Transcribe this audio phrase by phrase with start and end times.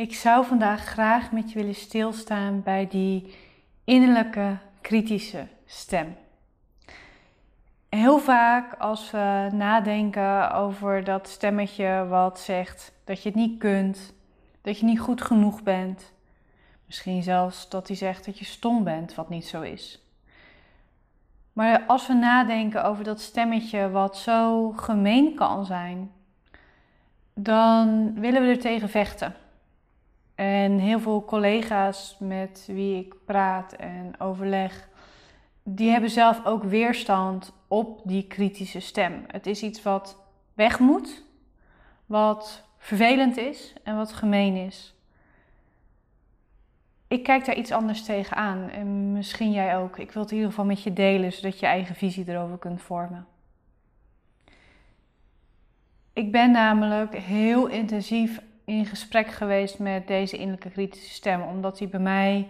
[0.00, 3.34] Ik zou vandaag graag met je willen stilstaan bij die
[3.84, 6.16] innerlijke kritische stem.
[7.88, 14.12] Heel vaak als we nadenken over dat stemmetje wat zegt dat je het niet kunt,
[14.62, 16.12] dat je niet goed genoeg bent,
[16.86, 20.02] misschien zelfs dat hij zegt dat je stom bent, wat niet zo is.
[21.52, 26.10] Maar als we nadenken over dat stemmetje wat zo gemeen kan zijn,
[27.34, 29.34] dan willen we er tegen vechten.
[30.40, 34.88] En heel veel collega's met wie ik praat en overleg,
[35.62, 39.24] die hebben zelf ook weerstand op die kritische stem.
[39.26, 40.16] Het is iets wat
[40.54, 41.22] weg moet,
[42.06, 44.94] wat vervelend is en wat gemeen is.
[47.08, 49.98] Ik kijk daar iets anders tegenaan en misschien jij ook.
[49.98, 52.82] Ik wil het in ieder geval met je delen, zodat je eigen visie erover kunt
[52.82, 53.26] vormen.
[56.12, 61.88] Ik ben namelijk heel intensief in gesprek geweest met deze innerlijke kritische stem, omdat die
[61.88, 62.48] bij mij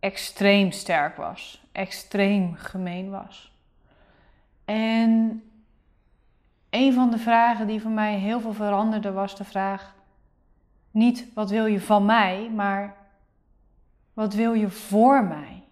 [0.00, 3.52] extreem sterk was, extreem gemeen was.
[4.64, 5.42] En
[6.70, 9.94] een van de vragen die voor mij heel veel veranderde was de vraag:
[10.90, 12.94] niet wat wil je van mij, maar
[14.12, 15.62] wat wil je voor mij?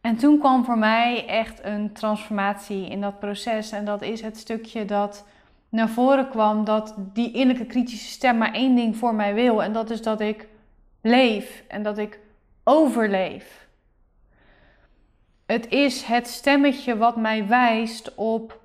[0.00, 3.72] En toen kwam voor mij echt een transformatie in dat proces.
[3.72, 5.24] En dat is het stukje dat
[5.76, 9.62] naar voren kwam dat die innerlijke kritische stem maar één ding voor mij wil.
[9.62, 10.48] En dat is dat ik
[11.00, 12.20] leef en dat ik
[12.64, 13.66] overleef.
[15.46, 18.60] Het is het stemmetje wat mij wijst op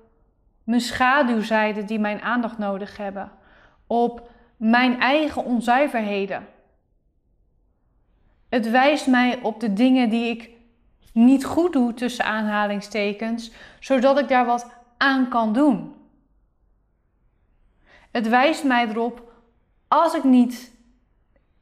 [0.64, 3.30] mijn schaduwzijden die mijn aandacht nodig hebben.
[3.86, 6.46] Op mijn eigen onzuiverheden.
[8.48, 10.50] Het wijst mij op de dingen die ik
[11.12, 15.94] niet goed doe tussen aanhalingstekens, zodat ik daar wat aan kan doen.
[18.12, 19.32] Het wijst mij erop
[19.88, 20.72] als ik niet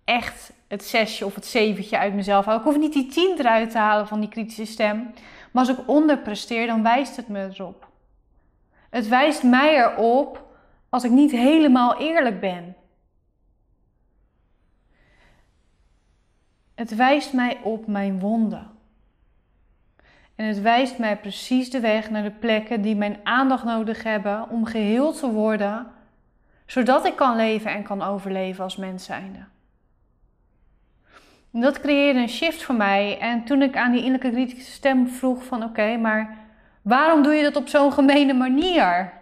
[0.05, 2.57] echt het zesje of het zeventje uit mezelf haal.
[2.57, 5.13] Ik hoef niet die tien eruit te halen van die kritische stem.
[5.51, 7.89] Maar als ik onderpresteer, dan wijst het me erop.
[8.91, 10.49] Het wijst mij erop
[10.89, 12.77] als ik niet helemaal eerlijk ben.
[16.75, 18.71] Het wijst mij op mijn wonden.
[20.35, 24.49] En het wijst mij precies de weg naar de plekken die mijn aandacht nodig hebben
[24.49, 25.87] om geheel te worden,
[26.71, 29.39] zodat ik kan leven en kan overleven als mens zijnde.
[31.51, 33.19] Dat creëerde een shift voor mij.
[33.19, 36.37] En toen ik aan die innerlijke kritische stem vroeg van oké, maar
[36.83, 39.13] waarom doe je dat op zo'n gemene manier?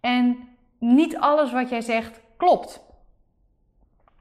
[0.00, 0.48] En
[0.78, 2.80] niet alles wat jij zegt klopt.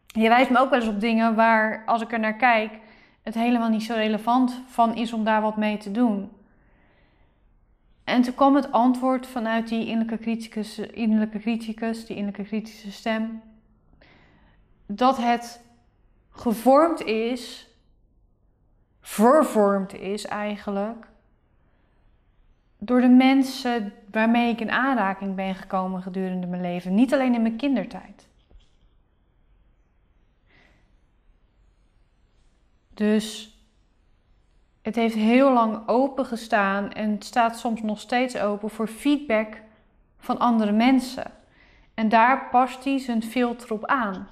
[0.06, 2.80] Je wijst me ook wel eens op dingen waar, als ik er naar kijk,
[3.24, 6.32] het helemaal niet zo relevant van is om daar wat mee te doen.
[8.06, 13.42] En toen kwam het antwoord vanuit die innerlijke criticus, innerlijke criticus die innerlijke kritische stem,
[14.86, 15.62] dat het
[16.30, 17.68] gevormd is,
[19.02, 21.08] vervormd is eigenlijk,
[22.78, 26.96] door de mensen waarmee ik in aanraking ben gekomen gedurende mijn leven.
[26.96, 28.28] Niet alleen in mijn kindertijd.
[32.94, 33.55] Dus
[34.86, 39.62] het heeft heel lang open gestaan en staat soms nog steeds open voor feedback
[40.20, 41.32] van andere mensen.
[41.94, 44.28] En daar past hij zijn filter op aan.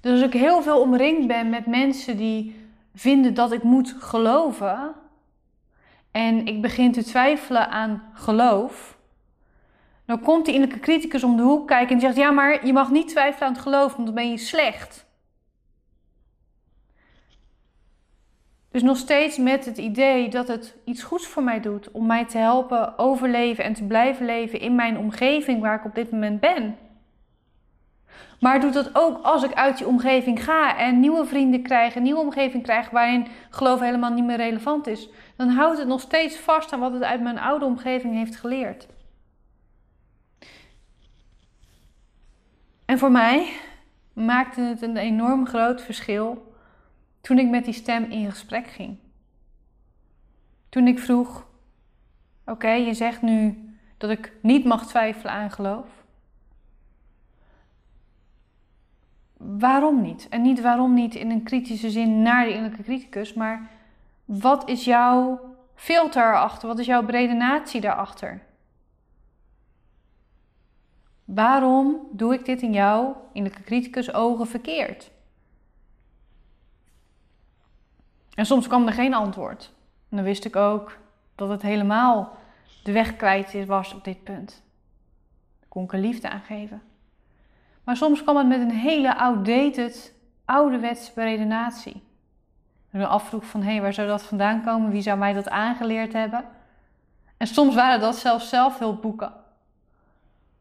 [0.00, 4.94] Dus als ik heel veel omringd ben met mensen die vinden dat ik moet geloven
[6.10, 8.98] en ik begin te twijfelen aan geloof,
[10.06, 12.90] dan komt die innerlijke criticus om de hoek kijken en zegt: Ja, maar je mag
[12.90, 15.06] niet twijfelen aan het geloof, want dan ben je slecht.
[18.70, 22.24] Dus nog steeds met het idee dat het iets goeds voor mij doet om mij
[22.24, 26.40] te helpen overleven en te blijven leven in mijn omgeving waar ik op dit moment
[26.40, 26.76] ben.
[28.40, 32.02] Maar doet dat ook als ik uit die omgeving ga en nieuwe vrienden krijg, een
[32.02, 35.08] nieuwe omgeving krijg waarin geloof helemaal niet meer relevant is.
[35.36, 38.86] Dan houdt het nog steeds vast aan wat het uit mijn oude omgeving heeft geleerd.
[42.84, 43.52] En voor mij
[44.12, 46.47] maakte het een enorm groot verschil
[47.20, 48.96] toen ik met die stem in gesprek ging.
[50.68, 51.46] Toen ik vroeg:
[52.46, 55.86] Oké, je zegt nu dat ik niet mag twijfelen aan geloof.
[59.36, 60.28] Waarom niet?
[60.28, 63.70] En niet waarom niet in een kritische zin naar de innerlijke criticus, maar
[64.24, 65.40] wat is jouw
[65.74, 66.68] filter erachter?
[66.68, 68.42] Wat is jouw natie daarachter?
[71.24, 75.10] Waarom doe ik dit in jouw innerlijke criticus ogen verkeerd?
[78.38, 79.72] En soms kwam er geen antwoord.
[80.08, 80.98] En dan wist ik ook
[81.34, 82.36] dat het helemaal
[82.82, 84.62] de weg kwijt was op dit punt.
[85.60, 86.82] Dan kon ik er liefde aan geven.
[87.84, 90.14] Maar soms kwam het met een hele outdated,
[90.44, 92.02] ouderwetse redenatie.
[92.90, 94.90] En me afvroeg van, hé, hey, waar zou dat vandaan komen?
[94.90, 96.44] Wie zou mij dat aangeleerd hebben?
[97.36, 99.32] En soms waren dat zelfs zelfhulpboeken.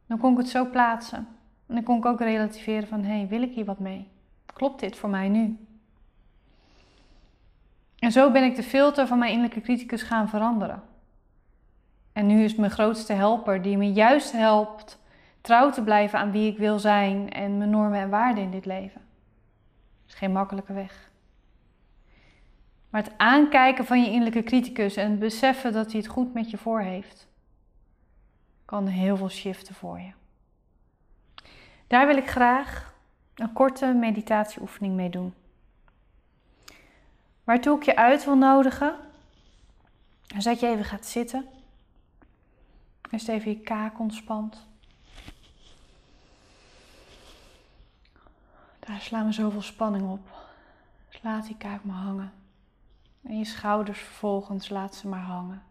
[0.08, 1.28] Dan kon ik het zo plaatsen.
[1.68, 4.08] En dan kon ik ook relativeren van, hé, hey, wil ik hier wat mee?
[4.54, 5.67] Klopt dit voor mij nu?
[8.00, 10.84] En zo ben ik de filter van mijn innerlijke criticus gaan veranderen.
[12.14, 15.00] En nu is mijn grootste helper die me juist helpt
[15.42, 18.66] trouw te blijven aan wie ik wil zijn en mijn normen en waarden in dit
[18.66, 19.02] leven.
[20.02, 21.12] Dat is geen makkelijke weg.
[22.90, 26.50] Maar het aankijken van je innerlijke criticus en het beseffen dat hij het goed met
[26.50, 27.28] je voor heeft,
[28.66, 30.12] kan heel veel shiften voor je.
[31.88, 32.94] Daar wil ik graag
[33.36, 35.34] een korte meditatieoefening mee doen.
[37.48, 38.96] Waartoe ik je uit wil nodigen,
[40.36, 41.46] is dat je even gaat zitten.
[43.12, 44.68] Eerst even je kaak ontspant.
[48.80, 50.30] Daar slaan we zoveel spanning op.
[51.10, 52.34] Dus laat die kaak maar hangen.
[53.24, 55.64] En je schouders vervolgens laat ze maar hangen.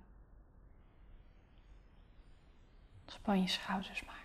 [3.06, 4.24] Span je schouders maar.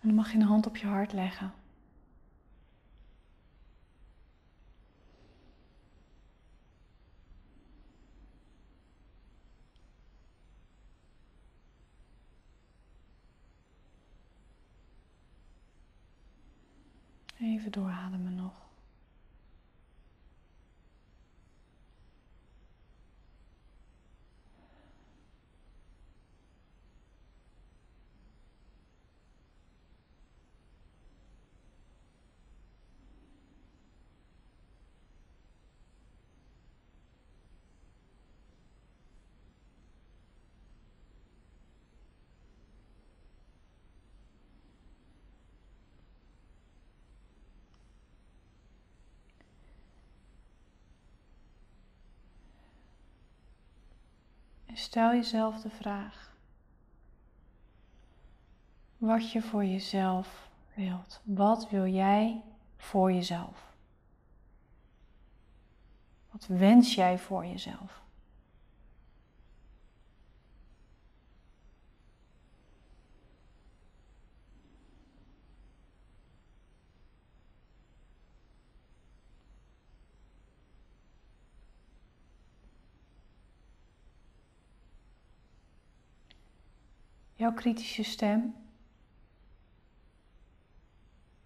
[0.00, 1.57] En dan mag je een hand op je hart leggen.
[17.58, 18.68] Even doorademen nog.
[54.78, 56.36] Stel jezelf de vraag
[58.98, 61.20] wat je voor jezelf wilt.
[61.24, 62.42] Wat wil jij
[62.76, 63.72] voor jezelf?
[66.30, 68.02] Wat wens jij voor jezelf?
[87.38, 88.54] Jouw kritische stem,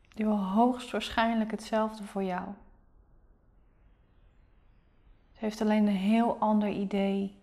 [0.08, 2.46] die wil hoogstwaarschijnlijk hetzelfde voor jou.
[5.32, 7.36] Het heeft alleen een heel ander idee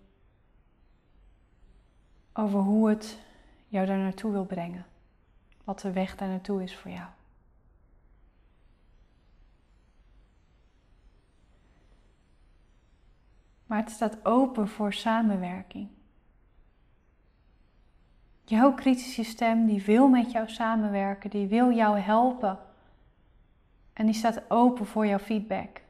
[2.34, 3.20] over hoe het
[3.68, 4.86] jou daar naartoe wil brengen.
[5.64, 7.10] Wat de weg daar naartoe is voor jou.
[13.66, 15.90] Maar het staat open voor samenwerking.
[18.50, 22.60] Jouw kritische stem die wil met jou samenwerken, die wil jou helpen.
[23.94, 25.82] En die staat open voor jouw feedback.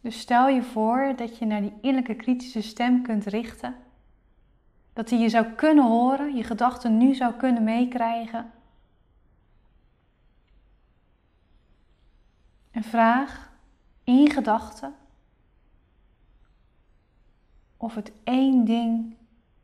[0.00, 3.76] Dus stel je voor dat je naar die innerlijke kritische stem kunt richten.
[4.92, 8.52] Dat hij je zou kunnen horen, je gedachten nu zou kunnen meekrijgen.
[12.70, 13.51] En vraag
[14.04, 14.94] in gedachten
[17.76, 19.16] of het één ding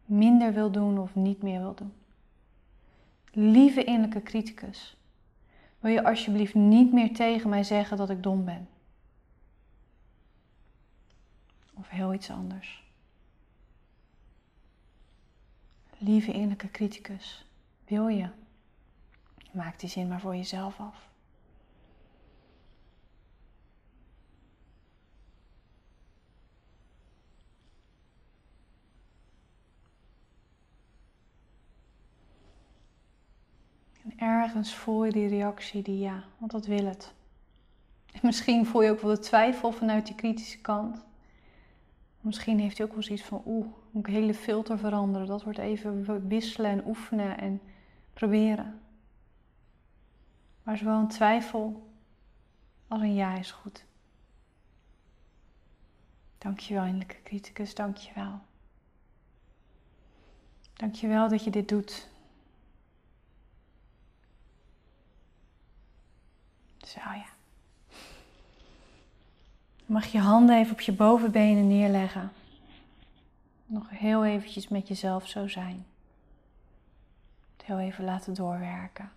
[0.05, 1.93] minder wil doen of niet meer wil doen.
[3.31, 4.97] Lieve innerlijke criticus,
[5.79, 8.69] wil je alsjeblieft niet meer tegen mij zeggen dat ik dom ben?
[11.75, 12.87] Of heel iets anders.
[15.99, 17.45] Lieve innerlijke criticus,
[17.85, 18.29] wil je?
[19.51, 21.08] Maak die zin maar voor jezelf af.
[34.19, 37.13] Ergens voel je die reactie die ja, want dat wil het.
[38.13, 41.05] En misschien voel je ook wel de twijfel vanuit die kritische kant.
[42.21, 45.27] Misschien heeft hij ook wel zoiets van, oeh, moet ik hele filter veranderen.
[45.27, 47.61] Dat wordt even wisselen en oefenen en
[48.13, 48.81] proberen.
[50.63, 51.89] Maar zowel een twijfel
[52.89, 53.85] als een ja is goed.
[56.39, 58.41] Dankjewel, innerlijke criticus, dankjewel.
[60.73, 62.09] Dankjewel dat je dit doet.
[66.89, 67.27] Zo ja.
[69.87, 72.33] Mag je handen even op je bovenbenen neerleggen.
[73.67, 75.87] Nog heel eventjes met jezelf zo zijn.
[77.57, 79.11] Het heel even laten doorwerken.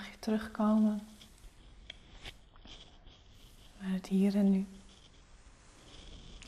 [0.00, 1.06] Dan mag je terugkomen
[3.78, 4.66] naar het hier en nu.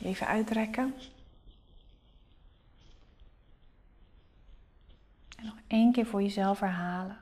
[0.02, 0.94] Even uitrekken.
[5.37, 7.18] En nog één keer voor jezelf herhalen.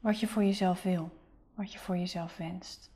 [0.00, 1.18] Wat je voor jezelf wil,
[1.54, 2.90] wat je voor jezelf wenst.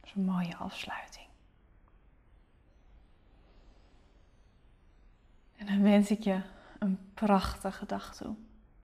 [0.00, 1.26] Dat is een mooie afsluiting.
[5.56, 6.42] En dan wens ik je
[6.78, 8.36] een prachtige dag toe.